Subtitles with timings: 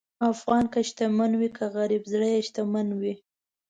[0.31, 3.13] افغان که شتمن وي که غریب، زړه یې شتمن وي.